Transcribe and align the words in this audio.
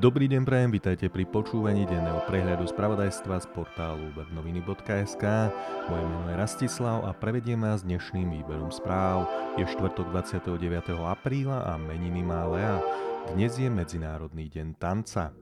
Dobrý 0.00 0.32
deň 0.32 0.48
prajem, 0.48 0.72
vitajte 0.72 1.12
pri 1.12 1.28
počúvaní 1.28 1.84
denného 1.84 2.24
prehľadu 2.24 2.64
spravodajstva 2.72 3.36
z 3.36 3.46
portálu 3.52 4.08
webnoviny.sk. 4.16 5.24
Moje 5.92 6.04
meno 6.08 6.24
je 6.24 6.40
Rastislav 6.40 7.04
a 7.04 7.12
prevediem 7.12 7.60
vás 7.60 7.84
dnešným 7.84 8.32
výberom 8.40 8.72
správ. 8.72 9.28
Je 9.60 9.68
štvrtok 9.68 10.08
29. 10.08 10.96
apríla 11.04 11.68
a 11.68 11.76
meniny 11.76 12.24
má 12.24 12.48
Lea. 12.48 12.80
Dnes 13.36 13.52
je 13.60 13.68
Medzinárodný 13.68 14.48
deň 14.48 14.80
tanca. 14.80 15.36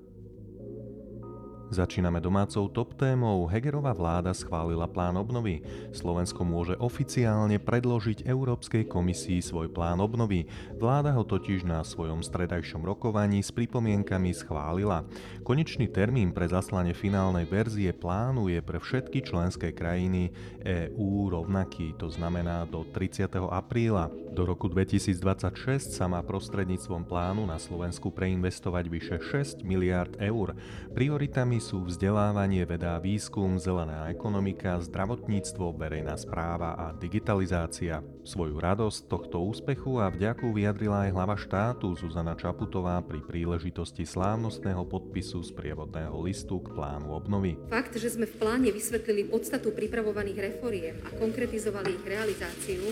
Začíname 1.68 2.16
domácou 2.24 2.64
top 2.72 2.96
témou. 2.96 3.44
Hegerová 3.44 3.92
vláda 3.92 4.32
schválila 4.32 4.88
plán 4.88 5.20
obnovy. 5.20 5.60
Slovensko 5.92 6.40
môže 6.40 6.72
oficiálne 6.80 7.60
predložiť 7.60 8.24
Európskej 8.24 8.88
komisii 8.88 9.44
svoj 9.44 9.68
plán 9.68 10.00
obnovy. 10.00 10.48
Vláda 10.80 11.12
ho 11.12 11.28
totiž 11.28 11.68
na 11.68 11.84
svojom 11.84 12.24
stredajšom 12.24 12.80
rokovaní 12.88 13.44
s 13.44 13.52
pripomienkami 13.52 14.32
schválila. 14.32 15.04
Konečný 15.44 15.92
termín 15.92 16.32
pre 16.32 16.48
zaslanie 16.48 16.96
finálnej 16.96 17.44
verzie 17.44 17.92
plánu 17.92 18.48
je 18.48 18.64
pre 18.64 18.80
všetky 18.80 19.20
členské 19.28 19.76
krajiny 19.76 20.32
EÚ 20.64 21.28
rovnaký, 21.28 21.92
to 22.00 22.08
znamená 22.08 22.64
do 22.64 22.80
30. 22.80 23.28
apríla. 23.52 24.08
Do 24.32 24.48
roku 24.48 24.72
2026 24.72 25.92
sa 25.92 26.08
má 26.08 26.24
prostredníctvom 26.24 27.04
plánu 27.04 27.44
na 27.44 27.60
Slovensku 27.60 28.08
preinvestovať 28.08 28.84
vyše 28.88 29.16
6 29.20 29.68
miliard 29.68 30.16
eur. 30.16 30.56
Prioritami 30.96 31.57
sú 31.62 31.84
vzdelávanie, 31.84 32.64
veda 32.64 32.96
a 32.96 33.02
výskum, 33.02 33.60
zelená 33.60 34.08
ekonomika, 34.08 34.80
zdravotníctvo, 34.80 35.76
verejná 35.76 36.16
správa 36.16 36.78
a 36.78 36.96
digitalizácia. 36.96 38.00
Svoju 38.24 38.56
radosť 38.56 39.10
tohto 39.10 39.44
úspechu 39.44 40.00
a 40.00 40.08
vďaku 40.08 40.50
vyjadrila 40.54 41.06
aj 41.06 41.10
hlava 41.12 41.36
štátu 41.36 41.92
Zuzana 41.98 42.32
Čaputová 42.32 43.04
pri 43.04 43.20
príležitosti 43.20 44.08
slávnostného 44.08 44.88
podpisu 44.88 45.44
z 45.44 45.52
prievodného 45.52 46.16
listu 46.24 46.64
k 46.64 46.72
plánu 46.72 47.12
obnovy. 47.12 47.60
Fakt, 47.68 47.98
že 48.00 48.08
sme 48.08 48.24
v 48.24 48.38
pláne 48.40 48.72
vysvetlili 48.72 49.28
podstatu 49.28 49.76
pripravovaných 49.76 50.38
reforiem 50.54 50.96
a 51.04 51.12
konkretizovali 51.20 52.00
ich 52.00 52.04
realizáciu, 52.08 52.88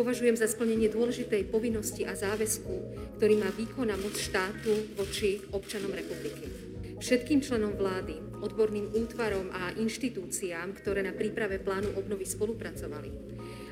považujem 0.00 0.40
za 0.40 0.48
splnenie 0.48 0.88
dôležitej 0.88 1.52
povinnosti 1.52 2.08
a 2.08 2.16
záväzku, 2.16 2.74
ktorý 3.20 3.34
má 3.36 3.52
výkon 3.52 3.92
a 3.92 3.96
moc 4.00 4.16
štátu 4.16 4.96
voči 4.96 5.44
občanom 5.52 5.92
republiky. 5.92 6.55
Všetkým 6.96 7.44
členom 7.44 7.76
vlády, 7.76 8.16
odborným 8.40 8.88
útvarom 8.96 9.52
a 9.52 9.68
inštitúciám, 9.76 10.72
ktoré 10.80 11.04
na 11.04 11.12
príprave 11.12 11.60
plánu 11.60 11.92
obnovy 11.92 12.24
spolupracovali 12.24 13.12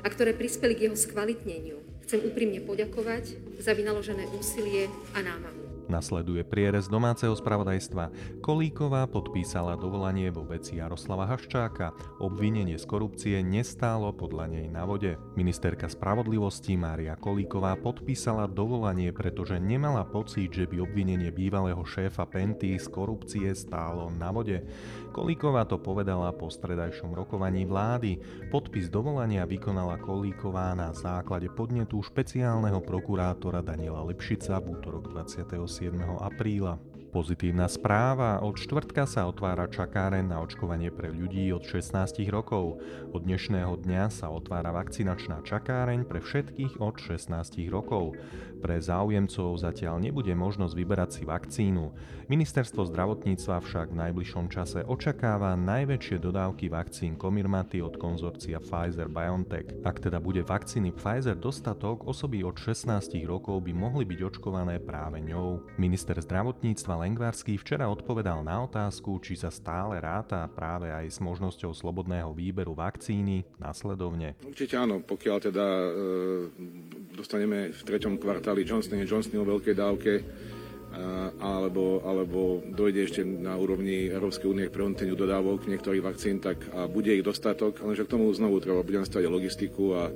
a 0.05 0.07
ktoré 0.07 0.37
prispeli 0.37 0.77
k 0.77 0.85
jeho 0.89 0.97
skvalitneniu, 0.97 1.81
chcem 2.05 2.21
úprimne 2.21 2.61
poďakovať 2.61 3.57
za 3.57 3.73
vynaložené 3.73 4.29
úsilie 4.37 4.85
a 5.17 5.25
námahu. 5.25 5.64
Nasleduje 5.85 6.41
prierez 6.41 6.89
domáceho 6.89 7.37
spravodajstva. 7.37 8.09
Kolíková 8.41 9.05
podpísala 9.05 9.77
dovolanie 9.77 10.33
vo 10.33 10.41
veci 10.41 10.81
Jaroslava 10.81 11.29
Haščáka. 11.29 11.93
Obvinenie 12.17 12.81
z 12.81 12.85
korupcie 12.89 13.37
nestálo 13.45 14.09
podľa 14.09 14.49
nej 14.49 14.65
na 14.65 14.81
vode. 14.81 15.13
Ministerka 15.37 15.85
spravodlivosti 15.85 16.73
Mária 16.73 17.13
Kolíková 17.13 17.77
podpísala 17.77 18.49
dovolanie, 18.49 19.13
pretože 19.13 19.61
nemala 19.61 20.01
pocit, 20.09 20.49
že 20.49 20.65
by 20.65 20.81
obvinenie 20.81 21.29
bývalého 21.29 21.85
šéfa 21.85 22.25
Penty 22.25 22.81
z 22.81 22.89
korupcie 22.89 23.53
stálo 23.53 24.09
na 24.09 24.33
vode. 24.33 24.65
Kolíková 25.13 25.69
to 25.69 25.77
povedala 25.77 26.33
po 26.33 26.49
stredajšom 26.49 27.13
rokovaní 27.13 27.61
vlády. 27.69 28.17
Podpis 28.49 28.89
dovolania 28.89 29.45
vykonala 29.45 30.01
Kolíková 30.01 30.73
na 30.73 30.91
základe 30.97 31.47
podnetu 31.53 32.01
špeciálneho 32.01 32.81
prokurátora 32.81 33.61
Daniela 33.61 34.01
Lepšica 34.01 34.57
v 34.59 34.81
útorok 34.81 35.13
27. 35.13 35.74
7. 35.75 35.99
apríla. 36.21 36.79
Pozitívna 37.15 37.71
správa. 37.71 38.43
Od 38.43 38.59
štvrtka 38.59 39.07
sa 39.07 39.23
otvára 39.23 39.71
čakáren 39.71 40.27
na 40.27 40.43
očkovanie 40.43 40.91
pre 40.91 41.15
ľudí 41.15 41.47
od 41.55 41.63
16 41.63 42.11
rokov. 42.27 42.83
Od 43.15 43.23
dnešného 43.23 43.71
dňa 43.87 44.11
sa 44.11 44.27
otvára 44.27 44.75
vakcinačná 44.75 45.39
čakáreň 45.39 46.03
pre 46.03 46.19
všetkých 46.19 46.83
od 46.83 46.99
16 46.99 47.71
rokov. 47.71 48.19
Pre 48.59 48.75
záujemcov 48.75 49.47
zatiaľ 49.55 50.03
nebude 50.03 50.35
možnosť 50.35 50.75
vyberať 50.75 51.09
si 51.15 51.23
vakcínu. 51.23 51.95
Ministerstvo 52.27 52.83
zdravotníctva 52.83 53.63
však 53.63 53.95
v 53.95 53.99
najbližšom 54.09 54.51
čase 54.51 54.83
očakáva 54.83 55.55
najväčšie 55.55 56.19
dodávky 56.19 56.67
vakcín 56.67 57.15
Comirnaty 57.15 57.79
od 57.79 57.95
konzorcia 57.95 58.59
Pfizer-BioNTech. 58.59 59.87
Ak 59.87 60.03
teda 60.03 60.19
bude 60.19 60.43
vakcíny 60.43 60.91
Pfizer 60.91 61.39
dostatok, 61.39 62.03
osoby 62.11 62.43
od 62.43 62.59
16 62.59 63.15
rokov 63.23 63.63
by 63.63 63.71
mohli 63.71 64.03
byť 64.03 64.19
očkované 64.19 64.83
práve 64.83 65.23
ňou. 65.23 65.63
Minister 65.79 66.19
zdravotníctva 66.19 67.04
Lengvarský 67.05 67.61
včera 67.61 67.85
odpovedal 67.85 68.41
na 68.41 68.65
otázku, 68.65 69.21
či 69.21 69.37
sa 69.37 69.53
stále 69.53 70.01
ráta 70.01 70.49
práve 70.49 70.89
aj 70.89 71.05
s 71.05 71.21
možnosťou 71.21 71.69
slobodného 71.69 72.33
výberu 72.33 72.73
vakcíny 72.73 73.45
nasledovne. 73.61 74.33
Určite 74.41 74.73
áno, 74.73 75.05
pokiaľ 75.05 75.37
teda 75.37 75.65
e, 75.69 75.89
dostaneme 77.13 77.69
v 77.69 77.81
treťom 77.85 78.17
kvartáli 78.17 78.65
Johnson 78.65 78.97
Johnson 79.05 79.37
o 79.37 79.45
veľkej 79.45 79.75
dávke, 79.77 80.13
e, 80.17 80.23
alebo, 81.45 82.01
alebo 82.01 82.65
dojde 82.73 83.05
ešte 83.05 83.21
na 83.21 83.53
úrovni 83.53 84.09
Európskej 84.09 84.49
únie 84.49 84.65
k 84.65 84.73
prehodnoteniu 84.73 85.13
dodávok 85.13 85.69
niektorých 85.69 86.01
vakcín, 86.01 86.41
tak 86.41 86.57
a 86.73 86.89
bude 86.89 87.13
ich 87.13 87.21
dostatok, 87.21 87.85
lenže 87.85 88.09
k 88.09 88.17
tomu 88.17 88.33
znovu 88.33 88.57
treba 88.65 88.81
bude 88.81 89.05
nastaviť 89.05 89.29
logistiku 89.29 89.93
a, 89.93 90.09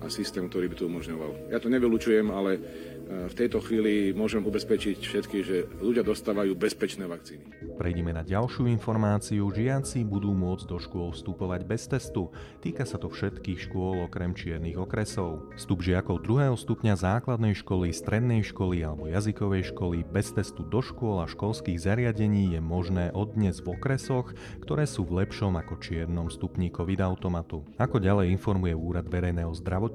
a 0.00 0.06
systém, 0.12 0.46
ktorý 0.48 0.72
by 0.72 0.76
to 0.76 0.84
umožňoval. 0.88 1.52
Ja 1.52 1.58
to 1.62 1.72
nevylučujem, 1.72 2.28
ale 2.32 2.58
v 3.06 3.34
tejto 3.38 3.62
chvíli 3.62 4.10
môžem 4.10 4.42
ubezpečiť 4.42 4.98
všetkých, 4.98 5.44
že 5.46 5.70
ľudia 5.78 6.02
dostávajú 6.02 6.58
bezpečné 6.58 7.06
vakcíny. 7.06 7.46
Prejdeme 7.78 8.10
na 8.10 8.26
ďalšiu 8.26 8.66
informáciu. 8.66 9.46
Žiaci 9.46 10.02
budú 10.02 10.34
môcť 10.34 10.66
do 10.66 10.82
škôl 10.82 11.14
vstupovať 11.14 11.60
bez 11.62 11.86
testu. 11.86 12.34
Týka 12.66 12.82
sa 12.82 12.98
to 12.98 13.06
všetkých 13.06 13.70
škôl 13.70 14.02
okrem 14.10 14.34
čiernych 14.34 14.74
okresov. 14.74 15.54
Vstup 15.54 15.86
žiakov 15.86 16.26
druhého 16.26 16.58
stupňa 16.58 16.98
základnej 16.98 17.54
školy, 17.54 17.94
strednej 17.94 18.42
školy 18.42 18.82
alebo 18.82 19.06
jazykovej 19.06 19.70
školy 19.70 20.02
bez 20.02 20.34
testu 20.34 20.66
do 20.66 20.82
škôl 20.82 21.22
a 21.22 21.30
školských 21.30 21.78
zariadení 21.78 22.58
je 22.58 22.60
možné 22.60 23.14
od 23.14 23.38
dnes 23.38 23.62
v 23.62 23.70
okresoch, 23.78 24.34
ktoré 24.66 24.82
sú 24.82 25.06
v 25.06 25.22
lepšom 25.22 25.54
ako 25.54 25.78
čiernom 25.78 26.26
stupni 26.26 26.74
COVID 26.74 27.06
automatu. 27.06 27.62
Ako 27.78 28.02
ďalej 28.02 28.34
informuje 28.34 28.74
Úrad 28.74 29.06
verejného 29.06 29.54
zdravotníctva, 29.54 29.85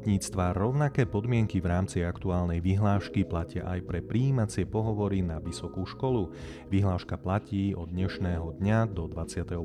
rovnaké 0.56 1.04
podmienky 1.04 1.60
v 1.60 1.68
rámci 1.68 2.02
aktuálnej 2.02 2.64
vyhlášky 2.64 3.28
platia 3.28 3.68
aj 3.68 3.84
pre 3.84 4.00
príjímacie 4.00 4.64
pohovory 4.64 5.20
na 5.20 5.44
vysokú 5.44 5.84
školu. 5.84 6.32
Vyhláška 6.72 7.20
platí 7.20 7.76
od 7.76 7.92
dnešného 7.92 8.56
dňa 8.58 8.88
do 8.90 9.12
28. 9.12 9.58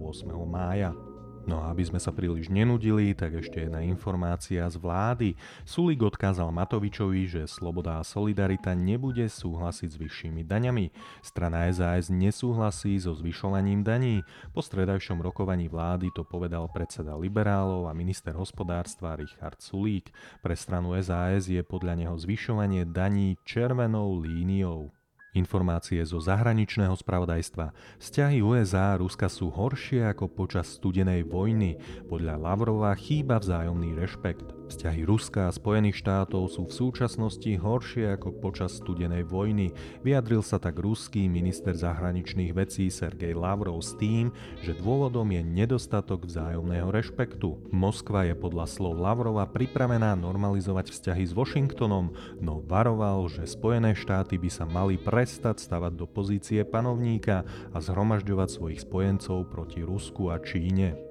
mája. 0.44 1.15
No 1.46 1.62
a 1.62 1.70
aby 1.70 1.86
sme 1.86 2.02
sa 2.02 2.10
príliš 2.10 2.50
nenudili, 2.50 3.14
tak 3.14 3.38
ešte 3.38 3.62
jedna 3.62 3.78
informácia 3.86 4.66
z 4.66 4.82
vlády. 4.82 5.38
Sulik 5.62 6.02
odkázal 6.02 6.50
Matovičovi, 6.50 7.22
že 7.30 7.46
Sloboda 7.46 8.02
a 8.02 8.06
Solidarita 8.06 8.74
nebude 8.74 9.30
súhlasiť 9.30 9.88
s 9.94 9.96
vyššími 9.96 10.42
daňami. 10.42 10.90
Strana 11.22 11.70
SAS 11.70 12.10
nesúhlasí 12.10 12.98
so 12.98 13.14
zvyšovaním 13.14 13.86
daní. 13.86 14.26
Po 14.50 14.58
stredajšom 14.58 15.22
rokovaní 15.22 15.70
vlády 15.70 16.10
to 16.18 16.26
povedal 16.26 16.66
predseda 16.66 17.14
liberálov 17.14 17.86
a 17.86 17.94
minister 17.94 18.34
hospodárstva 18.34 19.14
Richard 19.14 19.62
Sulík. 19.62 20.10
Pre 20.42 20.54
stranu 20.58 20.98
SAS 20.98 21.46
je 21.46 21.62
podľa 21.62 21.94
neho 21.94 22.18
zvyšovanie 22.18 22.90
daní 22.90 23.38
červenou 23.46 24.18
líniou. 24.18 24.90
Informácie 25.36 26.00
zo 26.08 26.16
zahraničného 26.16 26.96
spravodajstva. 26.96 27.76
Vzťahy 28.00 28.40
USA 28.40 28.96
a 28.96 28.98
Ruska 28.98 29.28
sú 29.28 29.52
horšie 29.52 30.08
ako 30.08 30.32
počas 30.32 30.80
studenej 30.80 31.28
vojny. 31.28 31.76
Podľa 32.08 32.40
Lavrova 32.40 32.96
chýba 32.96 33.36
vzájomný 33.36 33.92
rešpekt. 34.00 34.56
Vzťahy 34.66 35.06
Ruska 35.06 35.46
a 35.46 35.54
Spojených 35.54 36.02
štátov 36.02 36.50
sú 36.50 36.66
v 36.66 36.74
súčasnosti 36.74 37.46
horšie 37.54 38.18
ako 38.18 38.34
počas 38.42 38.82
studenej 38.82 39.22
vojny. 39.22 39.70
Vyjadril 40.02 40.42
sa 40.42 40.58
tak 40.58 40.82
ruský 40.82 41.30
minister 41.30 41.70
zahraničných 41.70 42.50
vecí 42.50 42.90
Sergej 42.90 43.38
Lavrov 43.38 43.78
s 43.78 43.94
tým, 43.94 44.34
že 44.66 44.74
dôvodom 44.74 45.30
je 45.30 45.42
nedostatok 45.46 46.26
vzájomného 46.26 46.90
rešpektu. 46.90 47.70
Moskva 47.70 48.26
je 48.26 48.34
podľa 48.34 48.66
slov 48.66 48.98
Lavrova 48.98 49.46
pripravená 49.46 50.18
normalizovať 50.18 50.90
vzťahy 50.90 51.24
s 51.30 51.32
Washingtonom, 51.32 52.10
no 52.42 52.58
varoval, 52.66 53.30
že 53.30 53.46
Spojené 53.46 53.94
štáty 53.94 54.34
by 54.34 54.50
sa 54.50 54.66
mali 54.66 54.98
prestať 54.98 55.62
stavať 55.62 55.94
do 55.94 56.10
pozície 56.10 56.66
panovníka 56.66 57.46
a 57.70 57.78
zhromažďovať 57.78 58.48
svojich 58.50 58.82
spojencov 58.82 59.46
proti 59.46 59.86
Rusku 59.86 60.34
a 60.34 60.42
Číne. 60.42 61.05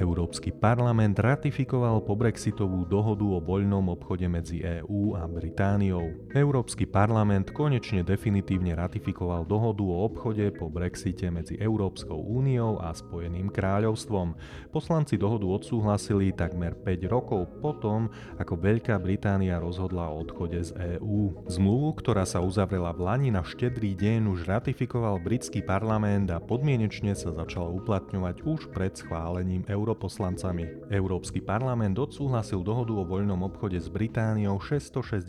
Európsky 0.00 0.48
parlament 0.48 1.20
ratifikoval 1.20 2.00
pobrexitovú 2.08 2.88
dohodu 2.88 3.20
o 3.20 3.36
voľnom 3.36 3.92
obchode 3.92 4.24
medzi 4.32 4.64
EÚ 4.64 5.12
a 5.12 5.28
Britániou. 5.28 6.32
Európsky 6.32 6.88
parlament 6.88 7.52
konečne 7.52 8.00
definitívne 8.00 8.72
ratifikoval 8.72 9.44
dohodu 9.44 9.84
o 9.84 10.08
obchode 10.08 10.48
po 10.56 10.72
Brexite 10.72 11.28
medzi 11.28 11.60
Európskou 11.60 12.16
úniou 12.16 12.80
a 12.80 12.96
Spojeným 12.96 13.52
kráľovstvom. 13.52 14.40
Poslanci 14.72 15.20
dohodu 15.20 15.44
odsúhlasili 15.44 16.32
takmer 16.32 16.72
5 16.80 17.04
rokov 17.12 17.60
potom, 17.60 18.08
ako 18.40 18.56
Veľká 18.56 18.96
Británia 18.96 19.60
rozhodla 19.60 20.08
o 20.08 20.24
odchode 20.24 20.64
z 20.64 20.96
EÚ. 20.96 21.44
Zmluvu, 21.44 22.00
ktorá 22.00 22.24
sa 22.24 22.40
uzavrela 22.40 22.96
v 22.96 23.04
Lani 23.04 23.28
na 23.28 23.44
štedrý 23.44 23.92
deň, 23.92 24.32
už 24.32 24.48
ratifikoval 24.48 25.20
britský 25.20 25.60
parlament 25.60 26.32
a 26.32 26.40
podmienečne 26.40 27.12
sa 27.12 27.36
začala 27.36 27.68
uplatňovať 27.68 28.48
už 28.48 28.72
pred 28.72 28.96
schválením 28.96 29.60
Euró 29.68 29.89
europoslancami. 29.90 30.86
Európsky 30.86 31.42
parlament 31.42 31.98
odsúhlasil 31.98 32.62
dohodu 32.62 32.94
o 32.94 33.02
voľnom 33.02 33.42
obchode 33.42 33.74
s 33.74 33.90
Britániou 33.90 34.62
660 34.62 35.26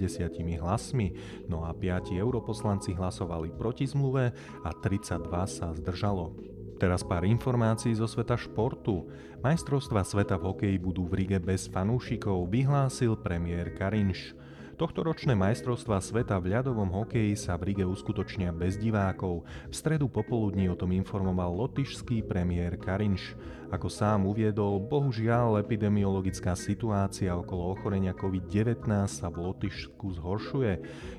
hlasmi, 0.62 1.18
no 1.50 1.66
a 1.66 1.74
5 1.74 2.14
europoslanci 2.14 2.94
hlasovali 2.94 3.50
proti 3.58 3.90
zmluve 3.90 4.30
a 4.62 4.70
32 4.70 5.18
sa 5.50 5.74
zdržalo. 5.74 6.38
Teraz 6.78 7.02
pár 7.02 7.26
informácií 7.26 7.98
zo 7.98 8.06
sveta 8.06 8.38
športu. 8.38 9.10
Majstrovstva 9.42 10.06
sveta 10.06 10.38
v 10.38 10.54
hokeji 10.54 10.78
budú 10.78 11.10
v 11.10 11.26
Rige 11.26 11.42
bez 11.42 11.66
fanúšikov, 11.66 12.46
vyhlásil 12.46 13.18
premiér 13.18 13.74
Karinš. 13.74 14.38
Tohtoročné 14.82 15.38
majstrovstvá 15.38 16.02
sveta 16.02 16.42
v 16.42 16.58
ľadovom 16.58 16.90
hokeji 16.90 17.38
sa 17.38 17.54
v 17.54 17.70
Rige 17.70 17.86
uskutočnia 17.86 18.50
bez 18.50 18.82
divákov. 18.82 19.46
V 19.70 19.74
stredu 19.78 20.10
popoludní 20.10 20.74
o 20.74 20.78
tom 20.78 20.90
informoval 20.90 21.54
lotyšský 21.54 22.26
premiér 22.26 22.82
Karinš. 22.82 23.38
Ako 23.72 23.88
sám 23.88 24.28
uviedol, 24.28 24.84
bohužiaľ 24.84 25.64
epidemiologická 25.64 26.60
situácia 26.60 27.32
okolo 27.32 27.72
ochorenia 27.72 28.12
COVID-19 28.12 28.84
sa 29.08 29.32
v 29.32 29.48
Lotyšsku 29.48 30.20
zhoršuje. 30.20 30.74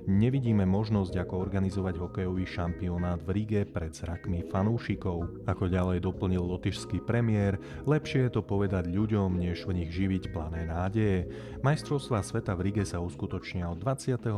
Nevidíme 0.05 0.69
možnosť, 0.69 1.17
ako 1.17 1.41
organizovať 1.41 1.97
hokejový 1.97 2.45
šampionát 2.45 3.25
v 3.25 3.41
Rige 3.41 3.65
pred 3.65 3.97
zrakmi 3.97 4.45
fanúšikov. 4.53 5.49
Ako 5.49 5.73
ďalej 5.73 6.05
doplnil 6.05 6.45
lotyšský 6.45 7.01
premiér, 7.09 7.57
lepšie 7.89 8.29
je 8.29 8.37
to 8.37 8.45
povedať 8.45 8.85
ľuďom, 8.85 9.41
než 9.41 9.65
v 9.65 9.81
nich 9.81 9.89
živiť 9.89 10.29
plané 10.37 10.69
nádeje. 10.69 11.33
Majstrovstvá 11.65 12.21
sveta 12.21 12.53
v 12.53 12.69
Rige 12.69 12.85
sa 12.85 13.01
uskutočnia 13.01 13.73
od 13.73 13.81
21. 13.81 14.29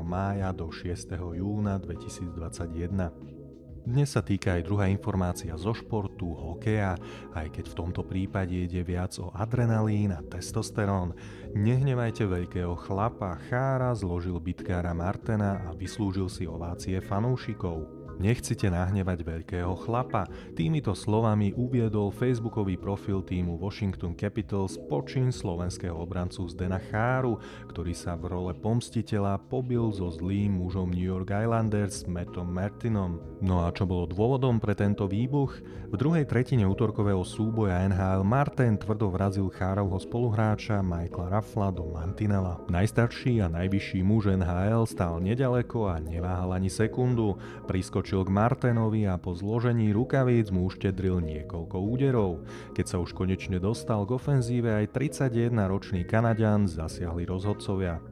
mája 0.00 0.48
do 0.56 0.72
6. 0.72 1.12
júna 1.36 1.76
2021. 1.76 3.49
Dnes 3.80 4.12
sa 4.12 4.20
týka 4.20 4.60
aj 4.60 4.68
druhá 4.68 4.92
informácia 4.92 5.56
zo 5.56 5.72
športu, 5.72 6.36
hokeja, 6.36 7.00
aj 7.32 7.48
keď 7.48 7.64
v 7.64 7.78
tomto 7.80 8.04
prípade 8.04 8.52
ide 8.52 8.84
viac 8.84 9.16
o 9.16 9.32
adrenalín 9.32 10.12
a 10.12 10.20
testosterón. 10.20 11.16
Nehnevajte 11.56 12.28
veľkého 12.28 12.76
chlapa, 12.76 13.40
Chára 13.48 13.96
zložil 13.96 14.36
bitkára 14.36 14.92
Martena 14.92 15.64
a 15.64 15.72
vyslúžil 15.72 16.28
si 16.28 16.44
ovácie 16.44 17.00
fanúšikov. 17.00 17.99
Nechcite 18.20 18.68
nahnevať 18.68 19.24
veľkého 19.24 19.72
chlapa. 19.80 20.28
Týmito 20.52 20.92
slovami 20.92 21.56
uviedol 21.56 22.12
facebookový 22.12 22.76
profil 22.76 23.24
týmu 23.24 23.56
Washington 23.56 24.12
Capitals 24.12 24.76
počin 24.92 25.32
slovenského 25.32 25.96
obrancu 25.96 26.44
Zdena 26.52 26.76
Cháru, 26.92 27.40
ktorý 27.72 27.96
sa 27.96 28.20
v 28.20 28.28
role 28.28 28.52
pomstiteľa 28.52 29.40
pobil 29.48 29.88
so 29.96 30.12
zlým 30.12 30.60
mužom 30.60 30.92
New 30.92 31.08
York 31.08 31.32
Islanders 31.32 32.04
Mattom 32.04 32.52
Martinom. 32.52 33.40
No 33.40 33.64
a 33.64 33.72
čo 33.72 33.88
bolo 33.88 34.04
dôvodom 34.04 34.60
pre 34.60 34.76
tento 34.76 35.08
výbuch? 35.08 35.56
V 35.88 35.96
druhej 35.96 36.28
tretine 36.28 36.68
útorkového 36.68 37.24
súboja 37.24 37.88
NHL 37.88 38.20
Martin 38.20 38.76
tvrdo 38.76 39.08
vrazil 39.08 39.48
Chárovho 39.48 39.96
spoluhráča 39.96 40.84
Michaela 40.84 41.40
Raffla 41.40 41.72
do 41.72 41.88
mantinela. 41.88 42.60
Najstarší 42.68 43.40
a 43.40 43.48
najvyšší 43.48 44.04
muž 44.04 44.28
NHL 44.36 44.84
stál 44.84 45.24
nedaleko 45.24 45.88
a 45.88 45.96
neváhal 45.96 46.52
ani 46.52 46.68
sekundu. 46.68 47.40
Priskočil 47.64 48.09
Prišiel 48.10 48.26
k 48.26 48.34
Martenovi 48.42 49.06
a 49.06 49.14
po 49.22 49.38
zložení 49.38 49.94
rukavíc 49.94 50.50
mu 50.50 50.66
uštedril 50.66 51.22
niekoľko 51.22 51.78
úderov. 51.78 52.42
Keď 52.74 52.82
sa 52.90 52.98
už 52.98 53.14
konečne 53.14 53.62
dostal 53.62 54.02
k 54.02 54.18
ofenzíve, 54.18 54.66
aj 54.66 54.90
31-ročný 54.98 56.02
Kanadian 56.10 56.66
zasiahli 56.66 57.22
rozhodcovia. 57.22 58.02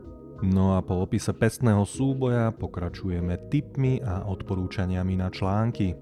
No 0.46 0.78
a 0.78 0.86
po 0.86 1.02
opise 1.02 1.34
pestného 1.34 1.82
súboja 1.82 2.54
pokračujeme 2.54 3.50
tipmi 3.50 3.98
a 3.98 4.22
odporúčaniami 4.22 5.18
na 5.18 5.34
články. 5.34 5.98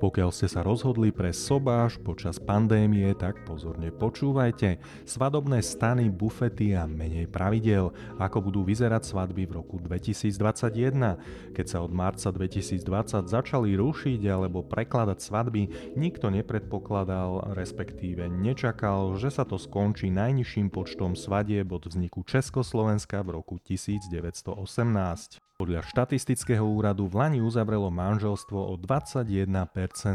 Pokiaľ 0.00 0.32
ste 0.32 0.48
sa 0.48 0.64
rozhodli 0.64 1.12
pre 1.12 1.28
sobáš 1.28 2.00
počas 2.00 2.40
pandémie, 2.40 3.12
tak 3.12 3.44
pozorne 3.44 3.92
počúvajte. 3.92 4.80
Svadobné 5.04 5.60
stany, 5.60 6.08
bufety 6.08 6.72
a 6.72 6.88
menej 6.88 7.28
pravidel, 7.28 7.92
ako 8.16 8.48
budú 8.48 8.64
vyzerať 8.64 9.04
svadby 9.04 9.44
v 9.44 9.60
roku 9.60 9.76
2021. 9.76 11.52
Keď 11.52 11.66
sa 11.68 11.84
od 11.84 11.92
marca 11.92 12.32
2020 12.32 13.28
začali 13.28 13.76
rušiť 13.76 14.24
alebo 14.24 14.64
prekladať 14.64 15.20
svadby, 15.20 15.92
nikto 16.00 16.32
nepredpokladal, 16.32 17.52
respektíve 17.52 18.24
nečakal, 18.32 19.20
že 19.20 19.28
sa 19.28 19.44
to 19.44 19.60
skončí 19.60 20.08
najnižším 20.08 20.72
počtom 20.72 21.12
svadieb 21.12 21.68
od 21.76 21.92
vzniku 21.92 22.24
Československa 22.24 23.20
v 23.20 23.36
roku 23.36 23.60
1918. 23.60 25.49
Podľa 25.60 25.84
štatistického 25.92 26.64
úradu 26.64 27.04
v 27.04 27.20
Lani 27.20 27.44
uzavrelo 27.44 27.92
manželstvo 27.92 28.56
o 28.56 28.80
21% 28.80 29.44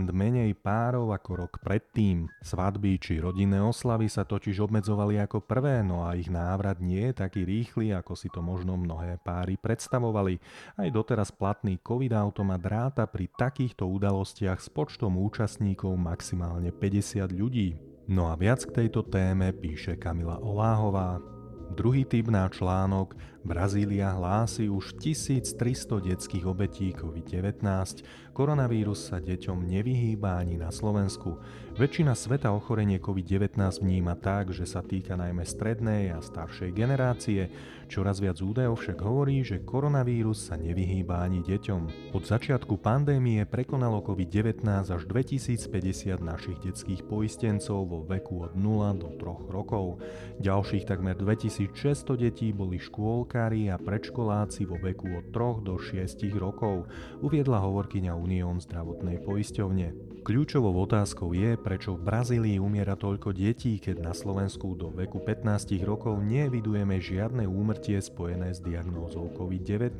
menej 0.10 0.58
párov 0.58 1.14
ako 1.14 1.46
rok 1.46 1.62
predtým. 1.62 2.26
Svadby 2.42 2.98
či 2.98 3.22
rodinné 3.22 3.62
oslavy 3.62 4.10
sa 4.10 4.26
totiž 4.26 4.58
obmedzovali 4.66 5.22
ako 5.22 5.46
prvé, 5.46 5.86
no 5.86 6.02
a 6.02 6.18
ich 6.18 6.34
návrat 6.34 6.82
nie 6.82 7.14
je 7.14 7.22
taký 7.22 7.46
rýchly, 7.46 7.94
ako 7.94 8.18
si 8.18 8.26
to 8.34 8.42
možno 8.42 8.74
mnohé 8.74 9.22
páry 9.22 9.54
predstavovali. 9.62 10.42
Aj 10.82 10.90
doteraz 10.90 11.30
platný 11.30 11.78
COVID-automat 11.78 12.66
ráta 12.66 13.06
pri 13.06 13.30
takýchto 13.30 13.86
udalostiach 13.86 14.58
s 14.58 14.74
počtom 14.74 15.14
účastníkov 15.14 15.94
maximálne 15.94 16.74
50 16.74 17.22
ľudí. 17.30 17.78
No 18.10 18.34
a 18.34 18.34
viac 18.34 18.66
k 18.66 18.82
tejto 18.82 19.06
téme 19.06 19.54
píše 19.54 19.94
Kamila 19.94 20.42
Oláhová. 20.42 21.22
Druhý 21.78 22.02
typ 22.06 22.34
na 22.34 22.50
článok 22.50 23.14
Brazília 23.46 24.10
hlási 24.10 24.66
už 24.74 24.98
1300 24.98 26.02
detských 26.02 26.50
obetí 26.50 26.90
COVID-19. 26.98 27.62
Koronavírus 28.34 29.06
sa 29.14 29.22
deťom 29.22 29.70
nevyhýba 29.70 30.42
ani 30.42 30.58
na 30.58 30.74
Slovensku. 30.74 31.38
Väčšina 31.78 32.18
sveta 32.18 32.50
ochorenie 32.58 32.98
COVID-19 32.98 33.86
vníma 33.86 34.18
tak, 34.18 34.50
že 34.50 34.66
sa 34.66 34.82
týka 34.82 35.14
najmä 35.14 35.46
strednej 35.46 36.10
a 36.10 36.26
staršej 36.26 36.74
generácie. 36.74 37.54
Čoraz 37.86 38.18
viac 38.18 38.42
údajov 38.42 38.82
však 38.82 38.98
hovorí, 39.06 39.46
že 39.46 39.62
koronavírus 39.62 40.50
sa 40.50 40.58
nevyhýba 40.58 41.22
ani 41.22 41.46
deťom. 41.46 42.12
Od 42.18 42.24
začiatku 42.26 42.82
pandémie 42.82 43.46
prekonalo 43.46 44.02
COVID-19 44.02 44.66
až 44.90 45.06
2050 45.06 46.18
našich 46.18 46.58
detských 46.66 47.06
poistencov 47.06 47.86
vo 47.86 48.02
veku 48.10 48.50
od 48.50 48.58
0 48.58 48.98
do 48.98 49.14
3 49.22 49.54
rokov. 49.54 50.02
Ďalších 50.42 50.90
takmer 50.90 51.14
2600 51.14 52.18
detí 52.18 52.50
boli 52.50 52.82
škôlka 52.82 53.35
škôlkári 53.36 53.68
a 53.68 53.76
predškoláci 53.76 54.64
vo 54.64 54.80
veku 54.80 55.20
od 55.20 55.28
3 55.36 55.68
do 55.68 55.76
6 55.76 56.24
rokov, 56.40 56.88
uviedla 57.20 57.60
hovorkyňa 57.68 58.16
Unión 58.16 58.64
zdravotnej 58.64 59.20
poisťovne. 59.28 59.92
Kľúčovou 60.24 60.72
otázkou 60.88 61.36
je, 61.36 61.60
prečo 61.60 62.00
v 62.00 62.08
Brazílii 62.08 62.64
umiera 62.64 62.96
toľko 62.96 63.36
detí, 63.36 63.76
keď 63.84 64.08
na 64.08 64.14
Slovensku 64.16 64.80
do 64.80 64.88
veku 64.88 65.20
15 65.20 65.68
rokov 65.84 66.16
nevidujeme 66.24 66.96
žiadne 66.96 67.44
úmrtie 67.44 68.00
spojené 68.00 68.56
s 68.56 68.64
diagnózou 68.64 69.28
COVID-19. 69.36 70.00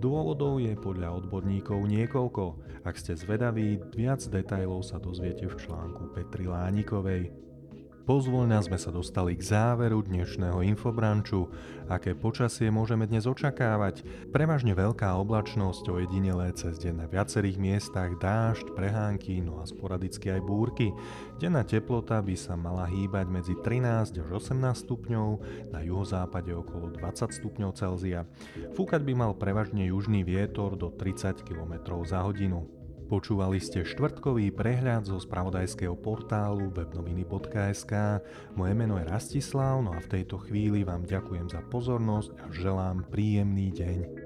Dôvodov 0.00 0.56
je 0.64 0.72
podľa 0.72 1.20
odborníkov 1.20 1.84
niekoľko. 1.84 2.44
Ak 2.88 2.96
ste 2.96 3.12
zvedaví, 3.12 3.76
viac 3.92 4.24
detajlov 4.24 4.88
sa 4.88 4.96
dozviete 4.96 5.52
v 5.52 5.54
článku 5.60 6.16
Petri 6.16 6.48
Lánikovej. 6.48 7.44
Pozvoľna 8.04 8.60
sme 8.60 8.76
sa 8.76 8.92
dostali 8.92 9.32
k 9.32 9.40
záveru 9.40 10.04
dnešného 10.04 10.60
infobranču. 10.60 11.48
Aké 11.88 12.12
počasie 12.12 12.68
môžeme 12.68 13.08
dnes 13.08 13.24
očakávať? 13.24 14.04
Prevažne 14.28 14.76
veľká 14.76 15.16
oblačnosť, 15.24 15.88
ojedinelé 15.88 16.52
cez 16.52 16.76
deň 16.84 17.00
na 17.00 17.06
viacerých 17.08 17.56
miestach, 17.56 18.12
dážď, 18.20 18.76
prehánky, 18.76 19.40
no 19.40 19.56
a 19.56 19.64
sporadicky 19.64 20.36
aj 20.36 20.44
búrky. 20.44 20.92
Denná 21.40 21.64
teplota 21.64 22.20
by 22.20 22.36
sa 22.36 22.60
mala 22.60 22.84
hýbať 22.84 23.24
medzi 23.32 23.56
13 23.56 24.20
až 24.20 24.28
18 24.36 24.84
stupňov, 24.84 25.28
na 25.72 25.80
juhozápade 25.80 26.52
okolo 26.52 26.92
20 26.92 27.32
stupňov 27.40 27.72
Celzia. 27.72 28.28
Fúkať 28.76 29.00
by 29.00 29.16
mal 29.16 29.32
prevažne 29.32 29.80
južný 29.88 30.28
vietor 30.28 30.76
do 30.76 30.92
30 30.92 31.40
km 31.40 32.04
za 32.04 32.20
hodinu. 32.20 32.83
Počúvali 33.04 33.60
ste 33.60 33.84
štvrtkový 33.84 34.48
prehľad 34.56 35.04
zo 35.04 35.20
spravodajského 35.20 35.92
portálu 35.92 36.72
webnoviny.sk. 36.72 37.92
Moje 38.56 38.72
meno 38.72 38.96
je 38.96 39.04
Rastislav, 39.04 39.84
no 39.84 39.92
a 39.92 40.00
v 40.00 40.08
tejto 40.08 40.40
chvíli 40.40 40.88
vám 40.88 41.04
ďakujem 41.04 41.52
za 41.52 41.60
pozornosť 41.68 42.32
a 42.40 42.46
želám 42.48 43.04
príjemný 43.12 43.68
deň. 43.76 44.23